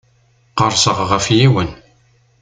Qerrseɣ 0.57 0.97
ɣef 1.09 1.25
yiwen. 1.37 1.69